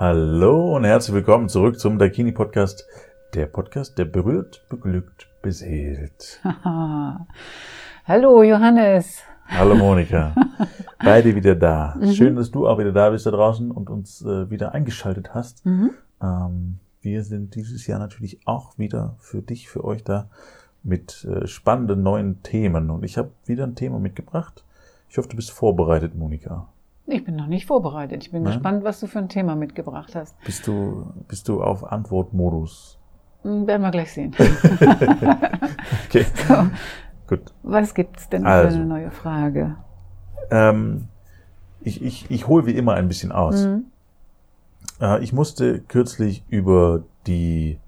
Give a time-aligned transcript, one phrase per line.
[0.00, 2.88] Hallo und herzlich willkommen zurück zum Dakini Podcast.
[3.34, 6.40] Der Podcast, der berührt, beglückt, beseelt.
[8.06, 9.20] Hallo Johannes.
[9.48, 10.34] Hallo Monika.
[11.04, 11.98] Beide wieder da.
[12.00, 12.12] Mhm.
[12.12, 15.66] Schön, dass du auch wieder da bist da draußen und uns äh, wieder eingeschaltet hast.
[15.66, 15.90] Mhm.
[16.22, 20.30] Ähm, wir sind dieses Jahr natürlich auch wieder für dich, für euch da
[20.82, 22.88] mit äh, spannenden neuen Themen.
[22.88, 24.64] Und ich habe wieder ein Thema mitgebracht.
[25.10, 26.68] Ich hoffe, du bist vorbereitet, Monika.
[27.10, 28.22] Ich bin noch nicht vorbereitet.
[28.22, 28.54] Ich bin Nein?
[28.54, 30.34] gespannt, was du für ein Thema mitgebracht hast.
[30.44, 32.98] Bist du, bist du auf Antwortmodus?
[33.42, 34.34] Hm, werden wir gleich sehen.
[36.06, 36.26] okay.
[36.48, 36.66] So.
[37.26, 37.52] Gut.
[37.62, 39.76] Was gibt's denn also, für eine neue Frage?
[40.50, 41.08] Ähm,
[41.80, 43.64] ich ich, ich hole wie immer ein bisschen aus.
[43.64, 43.84] Mhm.
[45.00, 47.78] Äh, ich musste kürzlich über die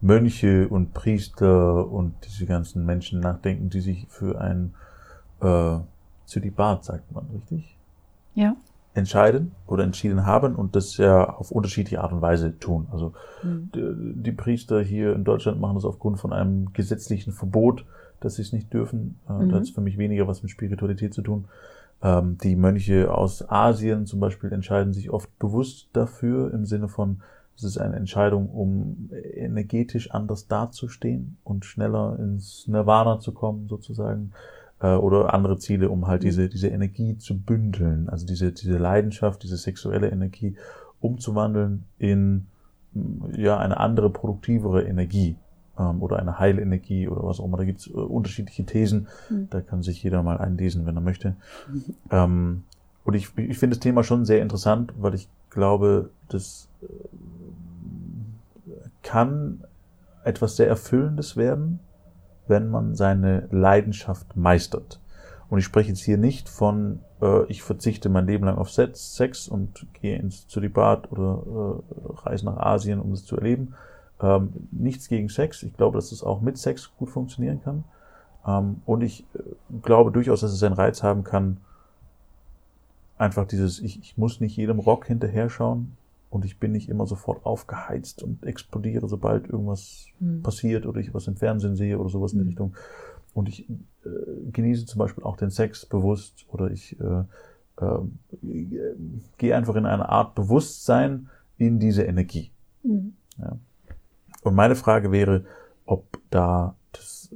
[0.00, 4.74] Mönche und Priester und diese ganzen Menschen nachdenken, die sich für ein
[5.40, 5.78] äh,
[6.26, 7.76] Zölibat, sagt man, richtig?
[8.34, 8.56] Ja.
[8.94, 12.86] Entscheiden oder entschieden haben und das ja auf unterschiedliche Art und Weise tun.
[12.92, 13.70] Also mhm.
[13.74, 17.86] die, die, Priester hier in Deutschland machen das aufgrund von einem gesetzlichen Verbot,
[18.20, 19.18] dass sie es nicht dürfen.
[19.28, 19.48] Äh, mhm.
[19.48, 21.46] Das hat für mich weniger was mit Spiritualität zu tun.
[22.02, 27.22] Ähm, die Mönche aus Asien zum Beispiel entscheiden sich oft bewusst dafür im Sinne von,
[27.56, 34.32] es ist eine Entscheidung, um energetisch anders dazustehen und schneller ins Nirvana zu kommen, sozusagen
[34.82, 36.26] äh, oder andere Ziele, um halt mhm.
[36.26, 40.56] diese, diese Energie zu bündeln, also diese, diese Leidenschaft, diese sexuelle Energie
[41.00, 42.46] umzuwandeln in
[43.34, 45.36] ja eine andere, produktivere Energie
[45.78, 47.56] ähm, oder eine Heilenergie oder was auch immer.
[47.56, 49.48] Da gibt's äh, unterschiedliche Thesen, mhm.
[49.50, 51.36] da kann sich jeder mal einlesen, wenn er möchte.
[51.70, 51.84] Mhm.
[52.10, 52.62] Ähm,
[53.04, 56.86] und ich, ich finde das Thema schon sehr interessant, weil ich glaube, das äh,
[59.02, 59.64] kann
[60.24, 61.80] etwas sehr Erfüllendes werden,
[62.48, 65.00] wenn man seine Leidenschaft meistert.
[65.48, 69.48] Und ich spreche jetzt hier nicht von, äh, ich verzichte mein Leben lang auf Sex
[69.48, 73.74] und gehe ins Zölibat oder äh, reise nach Asien, um es zu erleben.
[74.20, 75.62] Ähm, nichts gegen Sex.
[75.62, 77.84] Ich glaube, dass es auch mit Sex gut funktionieren kann.
[78.46, 79.40] Ähm, und ich äh,
[79.82, 81.58] glaube durchaus, dass es einen Reiz haben kann,
[83.18, 85.96] einfach dieses, ich, ich muss nicht jedem Rock hinterher schauen,
[86.32, 90.42] und ich bin nicht immer sofort aufgeheizt und explodiere, sobald irgendwas mhm.
[90.42, 92.48] passiert oder ich was im Fernsehen sehe oder sowas in die hm.
[92.48, 92.74] Richtung.
[93.34, 93.76] Und ich äh,
[94.50, 97.24] genieße zum Beispiel auch den Sex bewusst oder ich äh,
[97.84, 97.98] äh,
[99.36, 101.28] gehe einfach in eine Art Bewusstsein
[101.58, 102.50] in diese Energie.
[102.82, 103.12] Mhm.
[103.36, 103.58] Ja.
[104.42, 105.44] Und meine Frage wäre,
[105.84, 107.28] ob da das,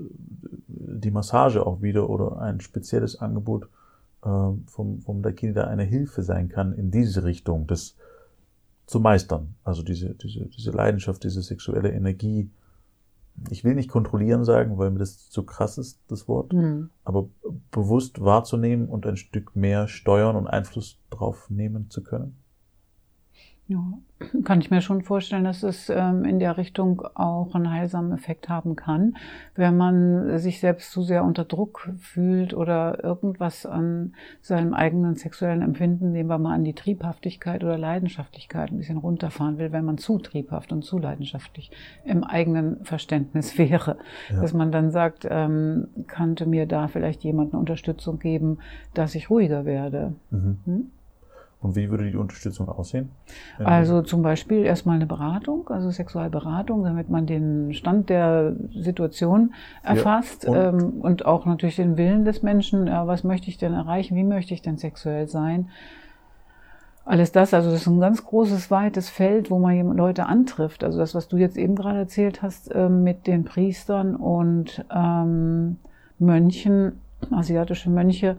[0.68, 3.68] die Massage auch wieder oder ein spezielles Angebot
[4.24, 4.28] äh,
[4.66, 7.94] vom, vom Dakini da eine Hilfe sein kann in diese Richtung, das
[8.86, 9.54] zu meistern.
[9.64, 12.50] Also diese, diese, diese Leidenschaft, diese sexuelle Energie.
[13.50, 16.88] Ich will nicht kontrollieren sagen, weil mir das zu krass ist, das Wort, mhm.
[17.04, 17.28] aber
[17.70, 22.38] bewusst wahrzunehmen und ein Stück mehr steuern und Einfluss drauf nehmen zu können.
[23.68, 23.82] Ja,
[24.44, 28.48] kann ich mir schon vorstellen, dass es ähm, in der Richtung auch einen heilsamen Effekt
[28.48, 29.16] haben kann,
[29.56, 35.62] wenn man sich selbst zu sehr unter Druck fühlt oder irgendwas an seinem eigenen sexuellen
[35.62, 39.98] Empfinden, nehmen wir mal an die Triebhaftigkeit oder Leidenschaftlichkeit ein bisschen runterfahren will, wenn man
[39.98, 41.72] zu triebhaft und zu leidenschaftlich
[42.04, 43.98] im eigenen Verständnis wäre.
[44.30, 44.42] Ja.
[44.42, 48.58] Dass man dann sagt, ähm, könnte mir da vielleicht jemand eine Unterstützung geben,
[48.94, 50.14] dass ich ruhiger werde.
[50.30, 50.58] Mhm.
[50.64, 50.90] Hm?
[51.66, 53.10] Und wie würde die Unterstützung aussehen?
[53.58, 60.44] Also zum Beispiel erstmal eine Beratung, also Sexualberatung, damit man den Stand der Situation erfasst
[60.44, 60.80] ja, und?
[60.80, 61.26] Ähm, und?
[61.26, 62.86] auch natürlich den Willen des Menschen.
[62.86, 64.14] Ja, was möchte ich denn erreichen?
[64.14, 65.68] Wie möchte ich denn sexuell sein?
[67.04, 70.84] Alles das, also das ist ein ganz großes, weites Feld, wo man Leute antrifft.
[70.84, 75.78] Also das, was du jetzt eben gerade erzählt hast äh, mit den Priestern und ähm,
[76.20, 77.00] Mönchen,
[77.32, 78.36] asiatische Mönche,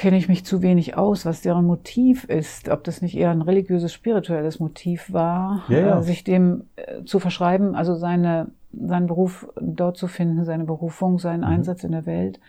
[0.00, 3.42] kenne ich mich zu wenig aus, was deren Motiv ist, ob das nicht eher ein
[3.42, 5.98] religiöses, spirituelles Motiv war, ja, ja.
[5.98, 11.18] Äh, sich dem äh, zu verschreiben, also seine, seinen Beruf dort zu finden, seine Berufung,
[11.18, 11.48] seinen mhm.
[11.48, 12.40] Einsatz in der Welt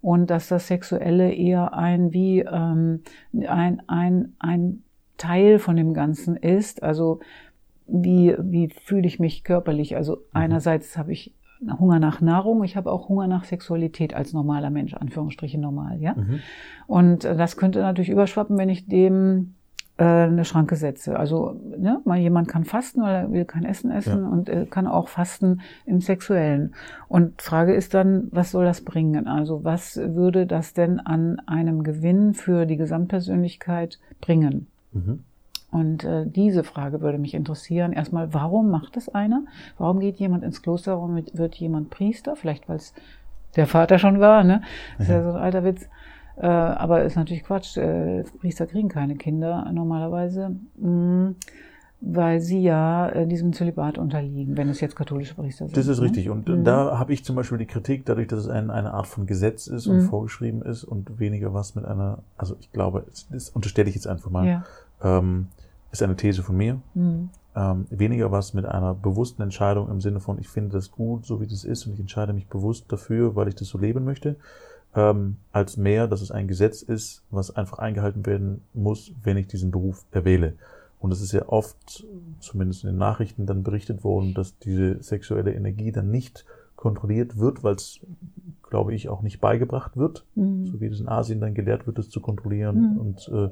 [0.00, 3.02] und dass das Sexuelle eher ein wie ähm,
[3.44, 4.84] ein, ein, ein
[5.16, 7.18] Teil von dem Ganzen ist, also
[7.88, 9.96] wie, wie fühle ich mich körperlich?
[9.96, 10.22] Also mhm.
[10.34, 11.34] einerseits habe ich
[11.78, 16.14] Hunger nach Nahrung, ich habe auch Hunger nach Sexualität als normaler Mensch, Anführungsstriche normal, ja.
[16.14, 16.40] Mhm.
[16.86, 19.54] Und äh, das könnte natürlich überschwappen, wenn ich dem
[20.00, 21.18] äh, eine Schranke setze.
[21.18, 24.28] Also ne, mal jemand kann fasten, weil er will kein Essen essen ja.
[24.28, 26.74] und äh, kann auch fasten im Sexuellen.
[27.08, 29.28] Und Frage ist dann, was soll das bringen?
[29.28, 34.68] Also was würde das denn an einem Gewinn für die Gesamtpersönlichkeit bringen?
[34.92, 35.24] Mhm.
[35.70, 37.92] Und äh, diese Frage würde mich interessieren.
[37.92, 39.44] Erstmal, warum macht es einer?
[39.78, 40.96] Warum geht jemand ins Kloster?
[40.96, 42.34] Warum wird jemand Priester?
[42.34, 42.94] Vielleicht, weil es
[43.56, 44.62] der Vater schon war, ne?
[44.98, 45.88] Das ist ja so ein alter Witz.
[46.36, 47.76] Äh, aber ist natürlich Quatsch.
[47.76, 50.56] Äh, Priester kriegen keine Kinder normalerweise.
[50.76, 51.36] Mhm.
[52.02, 55.76] weil sie ja äh, diesem Zölibat unterliegen, wenn es jetzt katholische Priester sind.
[55.76, 56.06] Das ist ne?
[56.06, 56.30] richtig.
[56.30, 56.64] Und mhm.
[56.64, 59.66] da habe ich zum Beispiel die Kritik, dadurch, dass es ein, eine Art von Gesetz
[59.66, 60.08] ist und mhm.
[60.08, 64.30] vorgeschrieben ist und weniger was mit einer, also ich glaube, das unterstelle ich jetzt einfach
[64.30, 64.64] mal, ja.
[65.02, 65.48] ähm,
[65.92, 66.80] ist eine These von mir.
[66.94, 67.30] Mhm.
[67.56, 71.40] Ähm, weniger was mit einer bewussten Entscheidung im Sinne von, ich finde das gut, so
[71.40, 74.36] wie das ist und ich entscheide mich bewusst dafür, weil ich das so leben möchte,
[74.94, 79.48] ähm, als mehr, dass es ein Gesetz ist, was einfach eingehalten werden muss, wenn ich
[79.48, 80.54] diesen Beruf erwähle.
[81.00, 82.06] Und es ist ja oft,
[82.40, 86.44] zumindest in den Nachrichten, dann berichtet worden, dass diese sexuelle Energie dann nicht
[86.76, 88.00] kontrolliert wird, weil es,
[88.68, 90.66] glaube ich, auch nicht beigebracht wird, mhm.
[90.66, 93.00] so wie es in Asien dann gelehrt wird, es zu kontrollieren mhm.
[93.00, 93.50] und äh,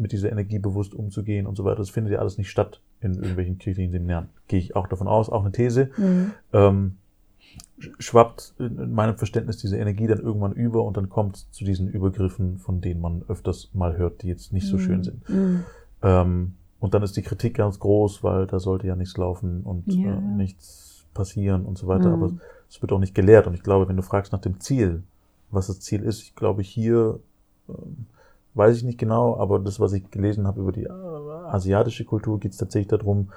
[0.00, 1.76] mit dieser Energie bewusst umzugehen und so weiter.
[1.76, 4.28] Das findet ja alles nicht statt in irgendwelchen kirchlichen Seminaren.
[4.48, 5.90] Gehe ich auch davon aus, auch eine These.
[5.96, 6.32] Mhm.
[6.52, 6.96] Ähm,
[7.98, 11.88] schwappt in meinem Verständnis diese Energie dann irgendwann über und dann kommt es zu diesen
[11.88, 15.04] Übergriffen, von denen man öfters mal hört, die jetzt nicht so schön mhm.
[15.04, 15.28] sind.
[15.28, 15.64] Mhm.
[16.02, 19.92] Ähm, und dann ist die Kritik ganz groß, weil da sollte ja nichts laufen und
[19.92, 20.16] ja.
[20.16, 22.08] äh, nichts passieren und so weiter.
[22.08, 22.22] Mhm.
[22.22, 22.32] Aber
[22.68, 23.46] es wird auch nicht gelehrt.
[23.46, 25.02] Und ich glaube, wenn du fragst nach dem Ziel,
[25.50, 27.20] was das Ziel ist, ich glaube, hier
[27.68, 27.72] äh,
[28.60, 30.90] weiß ich nicht genau, aber das, was ich gelesen habe über die äh,
[31.48, 33.30] asiatische Kultur, geht es tatsächlich darum,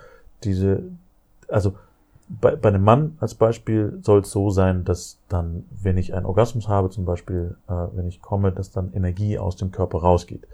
[0.43, 0.83] diese,
[1.47, 1.73] also
[2.27, 6.25] bei, bei einem Mann als Beispiel soll es so sein, dass dann, wenn ich einen
[6.25, 10.45] Orgasmus habe, zum Beispiel, äh, wenn ich komme, dass dann Energie aus dem Körper rausgeht.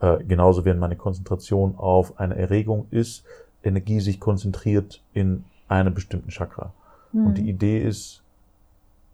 [0.00, 3.24] Äh, genauso wenn meine Konzentration auf eine Erregung ist,
[3.62, 6.72] Energie sich konzentriert in einem bestimmten Chakra.
[7.12, 7.26] Mhm.
[7.26, 7.48] Und die hm.
[7.48, 8.22] Idee ist,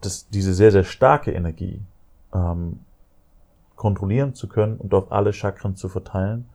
[0.01, 1.81] dass diese sehr, sehr starke Energie
[2.35, 2.81] ähm,
[3.84, 6.46] kontrollieren zu können und auf alle Chakren zu verteilen,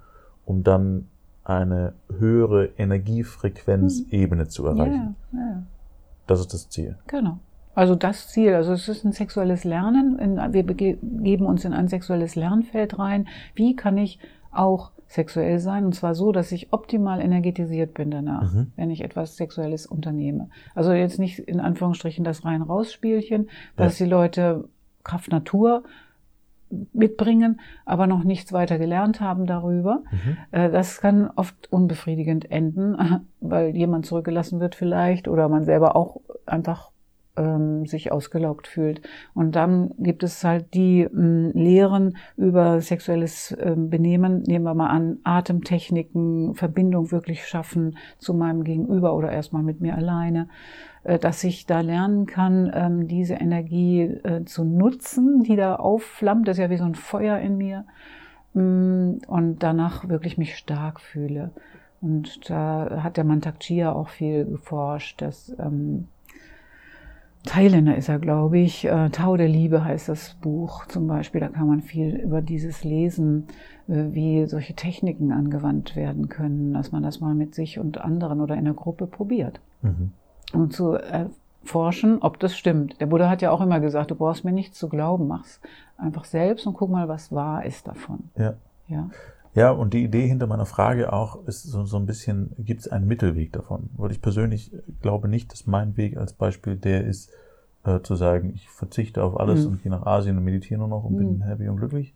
[0.46, 1.10] um dann
[1.44, 5.16] eine höhere Energiefrequenzebene zu erreichen.
[5.32, 5.64] Ja, ja.
[6.26, 6.98] Das ist das Ziel.
[7.06, 7.38] Genau.
[7.76, 10.18] Also das Ziel, also es ist ein sexuelles Lernen.
[10.54, 13.28] wir begeben uns in ein sexuelles Lernfeld rein.
[13.54, 14.18] Wie kann ich
[14.52, 15.86] auch sexuell sein?
[15.86, 18.72] Und zwar so, dass ich optimal energetisiert bin danach, mhm.
[18.76, 20.50] wenn ich etwas Sexuelles unternehme.
[20.74, 24.06] Also jetzt nicht in Anführungsstrichen das rein rausspielchen, was ja.
[24.06, 24.68] die Leute
[25.04, 25.84] Kraft Natur
[26.94, 30.04] mitbringen, aber noch nichts weiter gelernt haben darüber.
[30.12, 30.38] Mhm.
[30.52, 36.22] Äh, das kann oft unbefriedigend enden, weil jemand zurückgelassen wird vielleicht oder man selber auch
[36.46, 36.92] einfach
[37.38, 39.02] ähm, sich ausgelaugt fühlt.
[39.34, 44.90] Und dann gibt es halt die ähm, Lehren über sexuelles ähm, Benehmen, nehmen wir mal
[44.90, 50.50] an, Atemtechniken, Verbindung wirklich schaffen zu meinem Gegenüber oder erstmal mit mir alleine,
[51.04, 56.48] äh, dass ich da lernen kann, ähm, diese Energie äh, zu nutzen, die da aufflammt.
[56.48, 57.86] Das ist ja wie so ein Feuer in mir.
[58.54, 61.52] Mm, und danach wirklich mich stark fühle.
[62.02, 66.08] Und da hat der Mantak Chia auch viel geforscht, dass ähm,
[67.46, 68.86] Thailänder ist er, glaube ich.
[68.86, 71.42] Äh, Tau der Liebe heißt das Buch zum Beispiel.
[71.42, 73.48] Da kann man viel über dieses lesen,
[73.88, 78.42] äh, wie solche Techniken angewandt werden können, dass man das mal mit sich und anderen
[78.42, 79.62] oder in der Gruppe probiert.
[79.82, 80.12] Mhm.
[80.54, 83.00] Um zu erforschen, ob das stimmt.
[83.00, 85.62] Der Buddha hat ja auch immer gesagt, du brauchst mir nichts zu glauben, mach's
[85.98, 88.30] einfach selbst und guck mal, was wahr ist davon.
[88.38, 88.56] Ja.
[88.88, 89.10] Ja.
[89.56, 92.88] Ja, und die Idee hinter meiner Frage auch ist so, so ein bisschen, gibt es
[92.88, 93.90] einen Mittelweg davon?
[93.98, 97.32] Weil ich persönlich glaube nicht, dass mein Weg als Beispiel der ist,
[97.84, 99.72] äh, zu sagen, ich verzichte auf alles mhm.
[99.72, 101.18] und gehe nach Asien und meditiere nur noch und mhm.
[101.18, 102.14] bin happy und glücklich.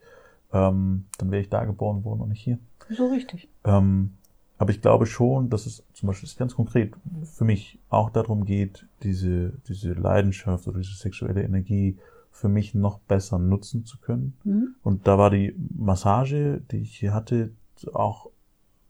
[0.52, 2.60] Ähm, dann wäre ich da geboren worden und nicht hier.
[2.90, 3.50] So richtig.
[3.64, 4.14] Ähm,
[4.58, 8.86] aber ich glaube schon, dass es zum Beispiel ganz konkret für mich auch darum geht,
[9.02, 11.98] diese, diese Leidenschaft oder diese sexuelle Energie
[12.34, 14.36] für mich noch besser nutzen zu können.
[14.44, 14.76] Mhm.
[14.82, 17.52] Und da war die Massage, die ich hier hatte,
[17.94, 18.32] auch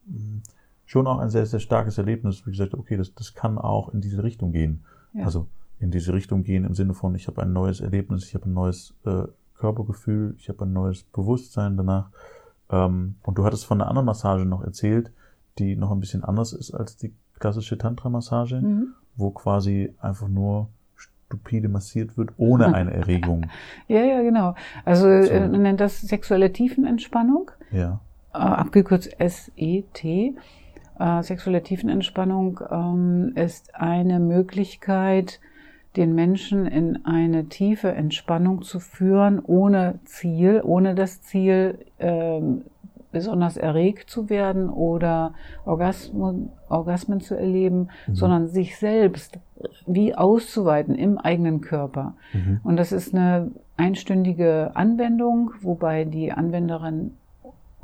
[0.08, 0.42] hm,
[0.86, 2.48] schon auch ein sehr, sehr starkes Erlebnis.
[2.48, 4.86] Wie gesagt, okay, das, das kann auch in diese Richtung gehen.
[5.14, 5.26] Ja.
[5.26, 5.48] Also
[5.80, 8.54] in diese Richtung gehen im Sinne von, ich habe ein neues Erlebnis, ich habe ein
[8.54, 12.10] neues äh, Körpergefühl, ich habe ein neues Bewusstsein danach.
[12.70, 15.12] Ähm, und du hattest von einer anderen Massage noch erzählt,
[15.60, 18.94] die noch ein bisschen anders ist als die klassische Tantra-Massage, mhm.
[19.18, 20.70] wo quasi einfach nur
[21.34, 23.48] stupide massiert wird, ohne eine Erregung.
[23.88, 24.56] ja, ja, genau.
[24.86, 25.30] Also so.
[25.30, 27.52] äh, man nennt das sexuelle Tiefenentspannung.
[27.72, 28.00] Ja.
[28.34, 30.04] Äh, abgekürzt SET.
[30.04, 35.40] Äh, sexuelle Tiefenentspannung ähm, ist eine Möglichkeit,
[35.96, 42.66] den Menschen in eine tiefe Entspannung zu führen, ohne Ziel, ohne das Ziel, ähm,
[43.14, 45.34] besonders erregt zu werden oder
[45.66, 48.16] Orgasmen, Orgasmen zu erleben, mhm.
[48.16, 49.40] sondern sich selbst
[49.88, 52.16] wie auszuweiten im eigenen Körper.
[52.34, 52.60] Mhm.
[52.64, 57.12] Und das ist eine einstündige Anwendung, wobei die Anwenderin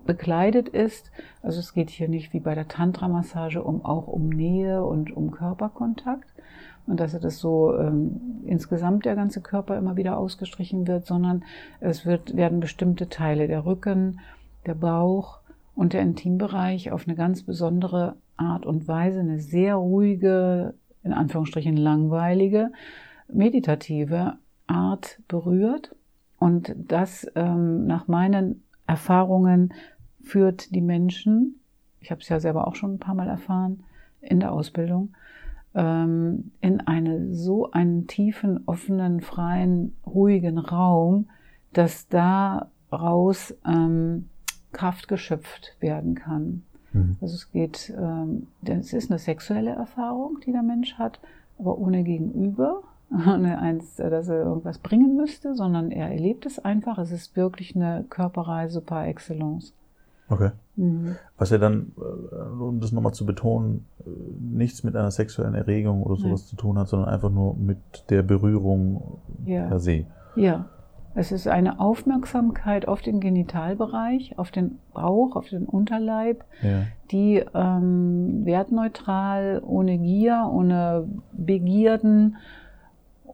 [0.05, 1.12] bekleidet ist.
[1.41, 5.31] Also es geht hier nicht wie bei der Tantra-Massage um auch um Nähe und um
[5.31, 6.27] Körperkontakt
[6.89, 11.43] und dass das so ähm, insgesamt der ganze Körper immer wieder ausgestrichen wird, sondern
[11.79, 14.19] es wird, werden bestimmte Teile der Rücken,
[14.66, 15.39] der Bauch
[15.75, 20.74] und der Intimbereich auf eine ganz besondere Art und Weise eine sehr ruhige,
[21.04, 22.72] in Anführungsstrichen langweilige,
[23.32, 24.38] meditative
[24.68, 25.96] Art berührt.
[26.38, 29.74] Und das ähm, nach meinen Erfahrungen
[30.22, 31.60] führt die Menschen,
[32.00, 33.84] ich habe es ja selber auch schon ein paar Mal erfahren
[34.22, 35.13] in der Ausbildung,
[35.75, 41.30] ähm, in eine so einen tiefen, offenen, freien, ruhigen Raum,
[41.74, 44.30] dass daraus ähm,
[44.72, 46.64] Kraft geschöpft werden kann.
[46.94, 47.18] Mhm.
[47.22, 51.20] Also es geht, ähm, es ist eine sexuelle Erfahrung, die der Mensch hat,
[51.58, 56.98] aber ohne Gegenüber, ohne eins, dass er irgendwas bringen müsste, sondern er erlebt es einfach.
[56.98, 59.74] Es ist wirklich eine Körperreise par excellence.
[60.30, 60.52] Okay.
[60.76, 61.16] Mhm.
[61.38, 64.10] Was ja dann, äh, um das nochmal zu betonen, äh,
[64.40, 66.50] nichts mit einer sexuellen Erregung oder sowas Nein.
[66.50, 69.68] zu tun hat, sondern einfach nur mit der Berührung ja.
[69.68, 70.06] per se.
[70.36, 70.70] Ja.
[71.16, 76.84] Es ist eine Aufmerksamkeit auf den Genitalbereich, auf den Bauch, auf den Unterleib, ja.
[77.12, 82.38] die ähm, wertneutral, ohne Gier, ohne Begierden,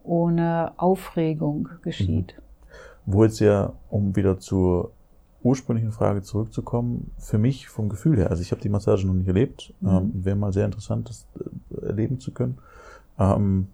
[0.02, 2.34] ohne Aufregung geschieht.
[2.36, 3.12] Mhm.
[3.12, 4.92] Wo jetzt ja, um wieder zur
[5.42, 9.28] ursprünglichen Frage zurückzukommen, für mich vom Gefühl her, also ich habe die Massage noch nicht
[9.28, 9.88] erlebt, mhm.
[9.88, 12.58] ähm, wäre mal sehr interessant, das äh, erleben zu können.
[13.18, 13.68] Ähm,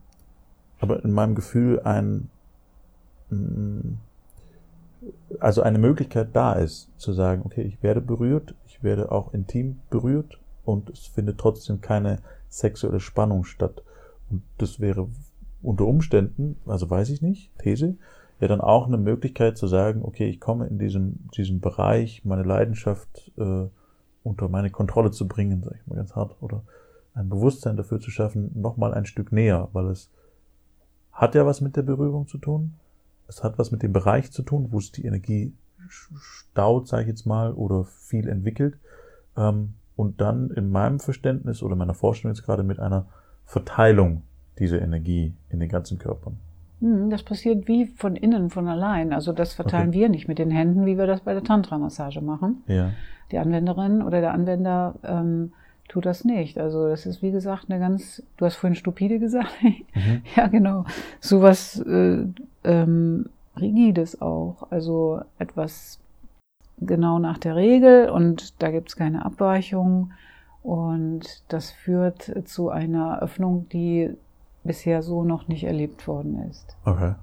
[0.81, 2.29] aber in meinem Gefühl ein,
[5.41, 9.81] also eine Möglichkeit da ist, zu sagen, okay, ich werde berührt, ich werde auch intim
[9.91, 13.83] berührt und es findet trotzdem keine sexuelle Spannung statt.
[14.31, 15.09] Und das wäre
[15.63, 17.97] unter Umständen, also weiß ich nicht, These,
[18.41, 22.43] ja dann auch eine Möglichkeit zu sagen, okay, ich komme in diesem, diesem Bereich, meine
[22.43, 23.69] Leidenschaft äh,
[24.25, 26.63] unter meine Kontrolle zu bringen, sage ich mal ganz hart, oder
[27.15, 30.11] ein Bewusstsein dafür zu schaffen, nochmal ein Stück näher, weil es
[31.13, 32.75] hat ja was mit der Berührung zu tun,
[33.33, 35.53] es hat was mit dem Bereich zu tun, wo es die Energie
[35.89, 38.79] staut, sage ich jetzt mal, oder viel entwickelt,
[39.37, 43.07] ähm, und dann in meinem Verständnis oder meiner Vorstellung jetzt gerade mit einer
[43.45, 44.23] Verteilung
[44.59, 46.39] dieser Energie in den ganzen Körpern.
[46.81, 49.13] Hm, das passiert wie von innen, von allein.
[49.13, 50.01] Also das verteilen okay.
[50.01, 52.63] wir nicht mit den Händen, wie wir das bei der Tantra-Massage machen.
[52.67, 52.91] Ja.
[53.31, 55.53] Die Anwenderin oder der Anwender ähm,
[55.89, 56.59] tut das nicht.
[56.59, 59.53] Also das ist wie gesagt eine ganz, du hast vorhin stupide gesagt.
[59.95, 60.23] Mhm.
[60.37, 60.87] ja, genau.
[61.21, 62.25] Sowas äh,
[62.65, 63.29] ähm,
[63.61, 64.67] Rigides auch.
[64.71, 66.01] Also etwas
[66.79, 70.13] genau nach der Regel und da gibt es keine Abweichung.
[70.63, 74.11] Und das führt zu einer Öffnung, die
[74.65, 76.77] bisher so noch nicht erlebt worden ist.
[76.85, 77.15] Okay.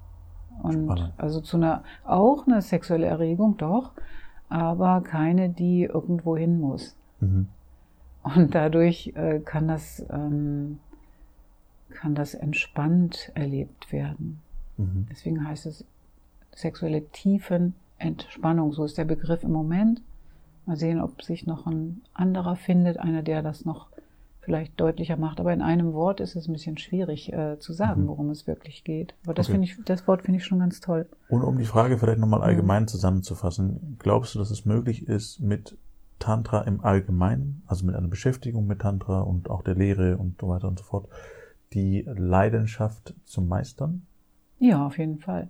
[0.62, 1.12] Und Spannend.
[1.16, 3.92] also zu einer, auch eine sexuelle Erregung, doch,
[4.50, 6.96] aber keine, die irgendwo hin muss.
[7.20, 7.48] Mhm.
[8.22, 10.78] Und dadurch äh, kann das, ähm,
[11.90, 14.40] kann das entspannt erlebt werden.
[14.76, 15.06] Mhm.
[15.10, 15.84] Deswegen heißt es
[16.54, 18.72] sexuelle Tiefenentspannung.
[18.72, 20.02] So ist der Begriff im Moment.
[20.66, 23.88] Mal sehen, ob sich noch ein anderer findet, einer, der das noch
[24.40, 25.40] vielleicht deutlicher macht.
[25.40, 28.08] Aber in einem Wort ist es ein bisschen schwierig äh, zu sagen, mhm.
[28.08, 29.14] worum es wirklich geht.
[29.24, 29.52] Aber das okay.
[29.52, 31.06] finde ich, das Wort finde ich schon ganz toll.
[31.28, 32.86] Und um die Frage vielleicht nochmal allgemein ja.
[32.88, 35.76] zusammenzufassen, glaubst du, dass es möglich ist, mit
[36.20, 40.48] Tantra im Allgemeinen, also mit einer Beschäftigung mit Tantra und auch der Lehre und so
[40.48, 41.08] weiter und so fort,
[41.72, 44.02] die Leidenschaft zu meistern?
[44.58, 45.48] Ja, auf jeden Fall.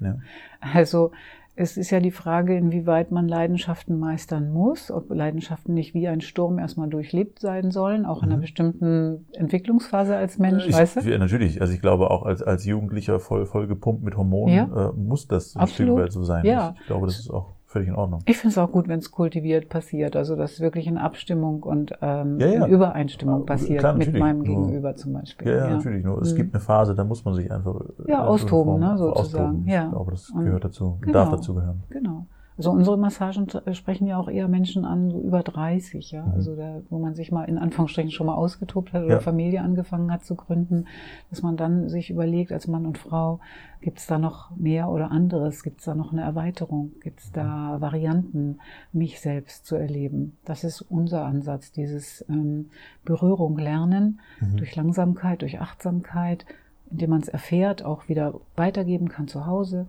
[0.00, 0.18] Ja.
[0.60, 1.10] Also
[1.56, 6.20] es ist ja die Frage, inwieweit man Leidenschaften meistern muss, ob Leidenschaften nicht wie ein
[6.20, 8.40] Sturm erstmal durchlebt sein sollen, auch in einer mhm.
[8.40, 11.00] bestimmten Entwicklungsphase als Mensch, ich, weißt du?
[11.02, 11.60] Ja, natürlich.
[11.60, 14.88] Also ich glaube auch als, als Jugendlicher voll, voll gepumpt mit Hormonen ja.
[14.88, 16.44] äh, muss das ein Stück weit so sein.
[16.44, 16.74] Ja.
[16.80, 18.22] Ich glaube, das ist auch völlig in Ordnung.
[18.26, 21.64] Ich finde es auch gut, wenn es kultiviert passiert, also dass es wirklich in Abstimmung
[21.64, 22.64] und ähm, ja, ja.
[22.64, 25.48] in Übereinstimmung passiert Klar, mit meinem nur, Gegenüber zum Beispiel.
[25.48, 26.04] Ja, ja, natürlich.
[26.04, 26.22] Nur mhm.
[26.22, 27.74] es gibt eine Phase, da muss man sich einfach
[28.06, 29.44] ja, äh, austoben, ne, sozusagen.
[29.44, 29.68] Austoben.
[29.68, 29.88] Ja.
[29.88, 31.82] Glaube, das gehört dazu, genau, darf dazu gehören.
[31.90, 32.26] Genau.
[32.56, 36.24] Also unsere Massagen sprechen ja auch eher Menschen an, so über 30, ja.
[36.24, 36.32] Mhm.
[36.32, 39.20] Also da, wo man sich mal in Anführungsstrichen schon mal ausgetobt hat oder ja.
[39.20, 40.86] Familie angefangen hat zu gründen,
[41.30, 43.40] dass man dann sich überlegt, als Mann und Frau,
[43.80, 45.64] gibt es da noch mehr oder anderes?
[45.64, 46.92] Gibt es da noch eine Erweiterung?
[47.02, 48.58] Gibt es da Varianten,
[48.92, 50.36] mich selbst zu erleben?
[50.44, 52.70] Das ist unser Ansatz, dieses ähm,
[53.04, 54.58] Berührung lernen mhm.
[54.58, 56.46] durch Langsamkeit, durch Achtsamkeit,
[56.88, 59.88] indem man es erfährt, auch wieder weitergeben kann zu Hause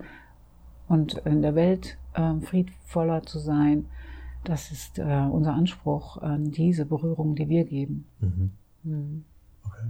[0.88, 3.86] und in der Welt äh, friedvoller zu sein.
[4.44, 8.06] Das ist äh, unser Anspruch an diese Berührung, die wir geben.
[8.20, 8.52] Mhm.
[8.84, 9.26] Mhm.
[9.64, 9.88] Okay.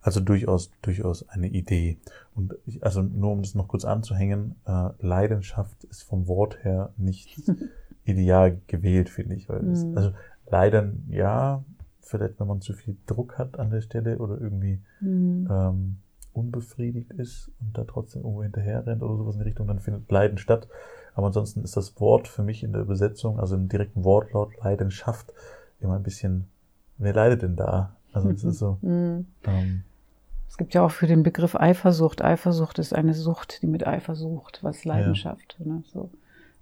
[0.00, 1.98] Also durchaus, durchaus eine Idee.
[2.34, 6.92] Und ich, also nur um das noch kurz anzuhängen, äh, Leidenschaft ist vom Wort her
[6.96, 7.40] nicht
[8.04, 9.48] ideal gewählt, finde ich.
[9.48, 9.96] Weil es, mhm.
[9.96, 10.12] also
[10.50, 11.64] Leiden, ja,
[12.00, 15.48] vielleicht wenn man zu viel Druck hat an der Stelle oder irgendwie mhm.
[15.50, 15.96] ähm,
[16.32, 20.10] unbefriedigt ist und da trotzdem irgendwo hinterher rennt oder sowas in die Richtung, dann findet
[20.10, 20.68] Leiden statt.
[21.14, 25.32] Aber ansonsten ist das Wort für mich in der Übersetzung, also im direkten Wortlaut Leidenschaft,
[25.80, 26.48] immer ein bisschen
[26.98, 27.96] wer leidet denn da?
[28.12, 28.78] Also es ist so.
[28.82, 29.26] Mhm.
[29.44, 29.84] Ähm,
[30.48, 32.22] es gibt ja auch für den Begriff Eifersucht.
[32.22, 35.56] Eifersucht ist eine Sucht, die mit Eifersucht, was Leidenschaft.
[35.58, 35.66] Ja.
[35.66, 35.82] Ne?
[35.86, 36.10] So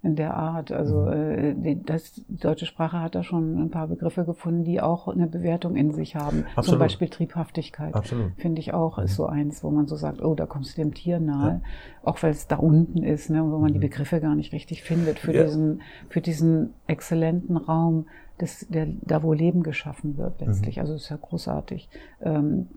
[0.03, 0.71] in der Art.
[0.71, 1.11] Also mhm.
[1.11, 5.07] äh, die, das, die deutsche Sprache hat da schon ein paar Begriffe gefunden, die auch
[5.07, 6.45] eine Bewertung in sich haben.
[6.55, 6.65] Absolut.
[6.65, 7.95] Zum Beispiel Triebhaftigkeit.
[8.37, 9.03] Finde ich auch, mhm.
[9.03, 11.61] ist so eins, wo man so sagt, oh, da kommst du dem Tier nahe.
[11.63, 12.09] Ja.
[12.09, 13.73] Auch weil es da unten ist, ne, wo man mhm.
[13.73, 15.43] die Begriffe gar nicht richtig findet für ja.
[15.43, 18.07] diesen, für diesen exzellenten Raum,
[18.39, 20.77] des, der, da wo Leben geschaffen wird letztlich.
[20.77, 20.81] Mhm.
[20.81, 21.89] Also ist ja großartig.
[22.21, 22.67] Ähm,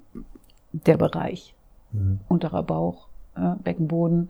[0.72, 1.54] der Bereich.
[1.92, 2.20] Mhm.
[2.28, 4.28] Unterer Bauch, äh, Beckenboden,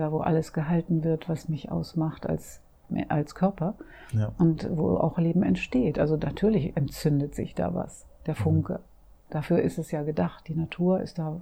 [0.00, 2.60] da wo alles gehalten wird, was mich ausmacht als,
[3.08, 3.74] als Körper
[4.12, 4.32] ja.
[4.38, 5.98] und wo auch Leben entsteht.
[5.98, 8.38] Also natürlich entzündet sich da was, der mhm.
[8.38, 8.72] Funke.
[8.74, 9.30] Mhm.
[9.30, 10.48] Dafür ist es ja gedacht.
[10.48, 11.40] Die Natur ist da,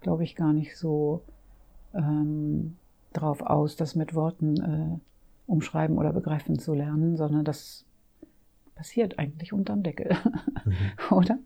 [0.00, 1.22] glaube ich, gar nicht so
[1.94, 2.76] ähm,
[3.12, 7.84] drauf aus, das mit Worten äh, umschreiben oder begreifen zu lernen, sondern das
[8.74, 10.16] passiert eigentlich unterm Deckel,
[10.64, 10.74] mhm.
[11.10, 11.38] oder?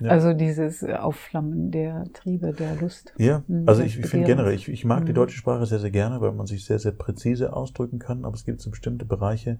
[0.00, 0.10] Ja.
[0.10, 3.12] Also dieses Aufflammen der Triebe, der Lust.
[3.16, 5.06] Ja, mhm, also ich, ich finde generell, ich, ich mag mhm.
[5.06, 8.34] die deutsche Sprache sehr, sehr gerne, weil man sich sehr, sehr präzise ausdrücken kann, aber
[8.34, 9.58] es gibt so bestimmte Bereiche,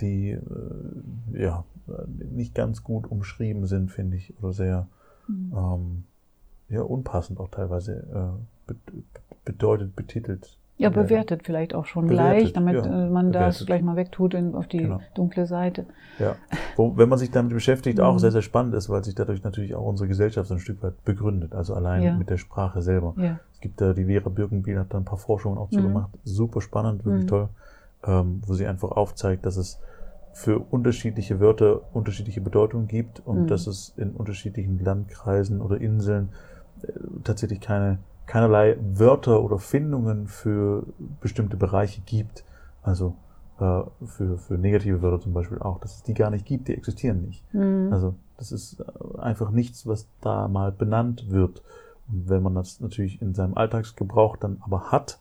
[0.00, 0.40] die äh,
[1.32, 1.64] ja
[2.32, 4.88] nicht ganz gut umschrieben sind, finde ich, oder sehr
[5.28, 5.52] mhm.
[5.56, 6.04] ähm,
[6.68, 8.36] ja, unpassend auch teilweise
[8.68, 8.72] äh,
[9.44, 13.60] bedeutet, betitelt ja, bewertet vielleicht auch schon bewertet, gleich, damit ja, äh, man bewertet.
[13.60, 15.00] das gleich mal wegtut in, auf die genau.
[15.14, 15.86] dunkle Seite.
[16.18, 16.36] Ja,
[16.76, 18.18] Wo, wenn man sich damit beschäftigt, auch mhm.
[18.18, 21.04] sehr, sehr spannend ist, weil sich dadurch natürlich auch unsere Gesellschaft so ein Stück weit
[21.04, 22.16] begründet, also allein ja.
[22.16, 23.14] mit der Sprache selber.
[23.16, 23.40] Ja.
[23.52, 25.84] Es gibt da, die Vera Birkenbiel hat da ein paar Forschungen auch zu mhm.
[25.84, 27.28] gemacht, super spannend, wirklich mhm.
[27.28, 27.48] toll,
[28.06, 29.80] ähm, wo sie einfach aufzeigt, dass es
[30.32, 33.46] für unterschiedliche Wörter unterschiedliche Bedeutungen gibt und mhm.
[33.46, 36.30] dass es in unterschiedlichen Landkreisen oder Inseln
[36.82, 40.84] äh, tatsächlich keine keinerlei Wörter oder Findungen für
[41.20, 42.44] bestimmte Bereiche gibt.
[42.82, 43.16] Also
[43.60, 46.74] äh, für, für negative Wörter zum Beispiel auch, dass es die gar nicht gibt, die
[46.74, 47.42] existieren nicht.
[47.54, 47.90] Mhm.
[47.92, 51.62] Also das ist äh, einfach nichts, was da mal benannt wird.
[52.08, 55.18] Und wenn man das natürlich in seinem Alltagsgebrauch dann aber hat,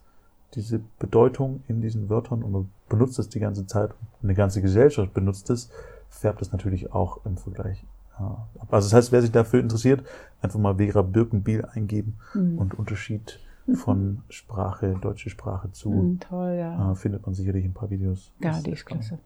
[0.55, 4.61] diese Bedeutung in diesen Wörtern und man benutzt es die ganze Zeit und eine ganze
[4.61, 5.69] Gesellschaft benutzt es,
[6.09, 7.83] färbt es natürlich auch im Vergleich
[8.19, 8.47] ja.
[8.69, 10.03] Also das heißt, wer sich dafür interessiert,
[10.41, 12.57] einfach mal Vera Birkenbiel eingeben mhm.
[12.57, 13.75] und Unterschied mhm.
[13.75, 15.89] von Sprache, deutsche Sprache zu.
[15.89, 16.91] Mhm, toll, ja.
[16.91, 18.31] Äh, findet man sicherlich ein paar Videos.
[18.41, 19.19] Ja, die ist klasse.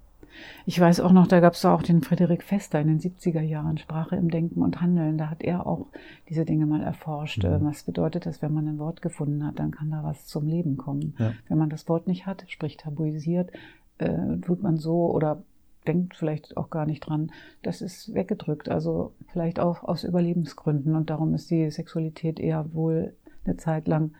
[0.65, 3.77] Ich weiß auch noch, da gab es auch den Frederik Fester in den 70er Jahren,
[3.77, 5.17] Sprache im Denken und Handeln.
[5.17, 5.87] Da hat er auch
[6.29, 7.43] diese Dinge mal erforscht.
[7.43, 7.65] Mhm.
[7.65, 10.77] Was bedeutet das, wenn man ein Wort gefunden hat, dann kann da was zum Leben
[10.77, 11.15] kommen.
[11.17, 11.33] Ja.
[11.47, 13.51] Wenn man das Wort nicht hat, sprich tabuisiert,
[13.97, 15.41] äh, tut man so oder
[15.87, 17.31] denkt vielleicht auch gar nicht dran.
[17.63, 20.95] Das ist weggedrückt, also vielleicht auch aus Überlebensgründen.
[20.95, 23.13] Und darum ist die Sexualität eher wohl
[23.45, 24.11] eine Zeit lang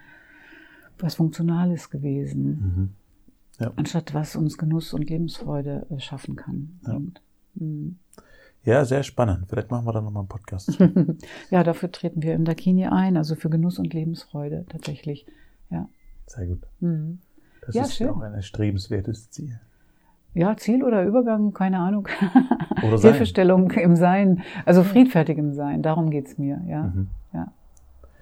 [1.00, 2.46] was Funktionales gewesen.
[2.46, 2.90] Mhm.
[3.60, 3.72] Ja.
[3.76, 6.80] Anstatt was uns Genuss und Lebensfreude äh, schaffen kann.
[6.86, 7.02] Ja.
[7.56, 7.98] Mhm.
[8.64, 9.46] ja, sehr spannend.
[9.48, 10.78] Vielleicht machen wir da nochmal einen Podcast.
[11.50, 15.26] ja, dafür treten wir im Dakini ein, also für Genuss und Lebensfreude tatsächlich.
[15.70, 15.90] Ja.
[16.28, 16.68] Sehr gut.
[16.80, 17.20] Mhm.
[17.66, 18.10] Das ja, ist schön.
[18.10, 19.60] auch ein erstrebenswertes Ziel
[20.38, 22.08] ja, Ziel oder Übergang, keine Ahnung.
[22.84, 23.12] Oder Sein.
[23.12, 26.84] Hilfestellung im Sein, also friedfertig im Sein, darum geht's mir, ja.
[26.84, 27.08] Mhm.
[27.34, 27.48] ja.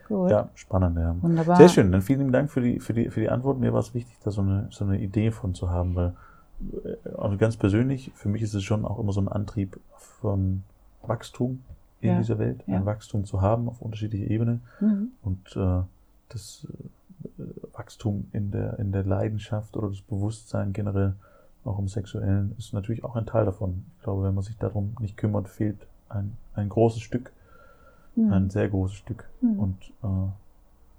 [0.08, 0.32] Gut.
[0.32, 1.16] Ja, spannend, ja.
[1.22, 1.58] Wunderbar.
[1.58, 3.60] Sehr schön, dann vielen Dank für die, für die, für die Antwort.
[3.60, 6.14] Mir war es wichtig, da so eine, so eine Idee von zu haben, weil,
[7.18, 10.64] also ganz persönlich, für mich ist es schon auch immer so ein Antrieb von
[11.02, 11.64] Wachstum
[12.02, 12.18] in ja.
[12.18, 12.78] dieser Welt, ja.
[12.78, 15.10] ein Wachstum zu haben auf unterschiedlicher Ebene mhm.
[15.22, 15.82] und äh,
[16.30, 16.68] das
[17.40, 21.16] äh, Wachstum in der, in der Leidenschaft oder das Bewusstsein generell
[21.66, 23.86] auch im Sexuellen, ist natürlich auch ein Teil davon.
[23.98, 27.32] Ich glaube, wenn man sich darum nicht kümmert, fehlt ein, ein großes Stück,
[28.16, 28.32] mhm.
[28.32, 29.28] ein sehr großes Stück.
[29.42, 29.60] Mhm.
[29.60, 30.30] Und äh,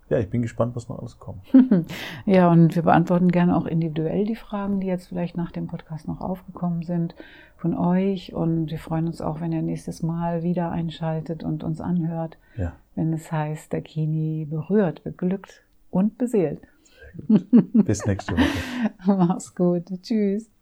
[0.08, 1.42] ja, ich bin gespannt, was noch alles kommt.
[2.26, 6.06] ja, und wir beantworten gerne auch individuell die Fragen, die jetzt vielleicht nach dem Podcast
[6.06, 7.16] noch aufgekommen sind
[7.56, 8.32] von euch.
[8.32, 12.72] Und wir freuen uns auch, wenn ihr nächstes Mal wieder einschaltet und uns anhört, ja.
[12.94, 16.60] wenn es heißt, der Kini berührt, beglückt und beseelt.
[16.84, 17.84] Sehr gut.
[17.84, 19.06] Bis nächste Woche.
[19.06, 19.86] Mach's gut.
[20.02, 20.55] Tschüss.